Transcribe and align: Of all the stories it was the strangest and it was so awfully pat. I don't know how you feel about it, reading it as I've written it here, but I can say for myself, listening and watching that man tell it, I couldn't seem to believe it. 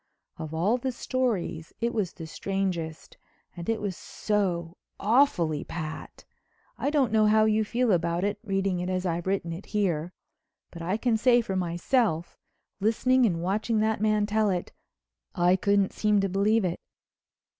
Of 0.37 0.51
all 0.51 0.79
the 0.79 0.91
stories 0.91 1.73
it 1.79 1.93
was 1.93 2.13
the 2.13 2.25
strangest 2.25 3.17
and 3.55 3.69
it 3.69 3.79
was 3.79 3.95
so 3.95 4.77
awfully 4.99 5.63
pat. 5.63 6.25
I 6.75 6.89
don't 6.89 7.11
know 7.11 7.27
how 7.27 7.45
you 7.45 7.63
feel 7.63 7.91
about 7.91 8.23
it, 8.23 8.39
reading 8.43 8.79
it 8.79 8.89
as 8.89 9.05
I've 9.05 9.27
written 9.27 9.53
it 9.53 9.67
here, 9.67 10.11
but 10.71 10.81
I 10.81 10.97
can 10.97 11.17
say 11.17 11.39
for 11.39 11.55
myself, 11.55 12.35
listening 12.79 13.27
and 13.27 13.43
watching 13.43 13.77
that 13.81 14.01
man 14.01 14.25
tell 14.25 14.49
it, 14.49 14.71
I 15.35 15.55
couldn't 15.55 15.93
seem 15.93 16.19
to 16.21 16.27
believe 16.29 16.65
it. 16.65 16.79